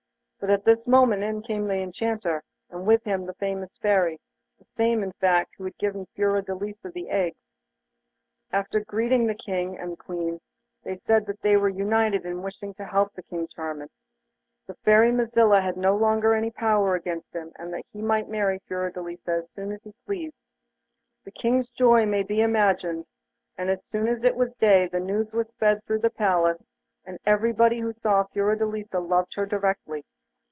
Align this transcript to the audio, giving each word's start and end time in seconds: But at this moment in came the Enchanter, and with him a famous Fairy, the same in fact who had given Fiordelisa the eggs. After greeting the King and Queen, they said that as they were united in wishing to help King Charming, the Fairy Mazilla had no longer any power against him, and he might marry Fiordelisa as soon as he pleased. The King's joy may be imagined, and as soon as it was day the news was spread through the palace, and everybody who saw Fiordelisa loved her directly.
But 0.43 0.49
at 0.49 0.65
this 0.65 0.87
moment 0.87 1.21
in 1.21 1.43
came 1.43 1.67
the 1.67 1.75
Enchanter, 1.83 2.41
and 2.71 2.87
with 2.87 3.03
him 3.03 3.29
a 3.29 3.33
famous 3.35 3.77
Fairy, 3.77 4.19
the 4.57 4.65
same 4.65 5.03
in 5.03 5.11
fact 5.11 5.53
who 5.55 5.65
had 5.65 5.77
given 5.77 6.07
Fiordelisa 6.15 6.89
the 6.91 7.11
eggs. 7.11 7.59
After 8.51 8.79
greeting 8.79 9.27
the 9.27 9.35
King 9.35 9.77
and 9.77 9.99
Queen, 9.99 10.41
they 10.81 10.95
said 10.95 11.27
that 11.27 11.33
as 11.35 11.39
they 11.41 11.57
were 11.57 11.69
united 11.69 12.25
in 12.25 12.41
wishing 12.41 12.73
to 12.73 12.85
help 12.85 13.11
King 13.29 13.47
Charming, 13.53 13.91
the 14.65 14.73
Fairy 14.73 15.11
Mazilla 15.11 15.61
had 15.61 15.77
no 15.77 15.95
longer 15.95 16.33
any 16.33 16.49
power 16.49 16.95
against 16.95 17.35
him, 17.35 17.51
and 17.57 17.79
he 17.93 18.01
might 18.01 18.27
marry 18.27 18.57
Fiordelisa 18.67 19.31
as 19.41 19.51
soon 19.51 19.71
as 19.71 19.83
he 19.83 19.93
pleased. 20.07 20.43
The 21.23 21.29
King's 21.29 21.69
joy 21.69 22.07
may 22.07 22.23
be 22.23 22.41
imagined, 22.41 23.05
and 23.59 23.69
as 23.69 23.85
soon 23.85 24.07
as 24.07 24.23
it 24.23 24.35
was 24.35 24.55
day 24.55 24.87
the 24.87 24.99
news 24.99 25.33
was 25.33 25.49
spread 25.49 25.83
through 25.85 25.99
the 25.99 26.09
palace, 26.09 26.73
and 27.05 27.19
everybody 27.27 27.81
who 27.81 27.93
saw 27.93 28.23
Fiordelisa 28.23 28.99
loved 28.99 29.35
her 29.35 29.45
directly. 29.45 30.03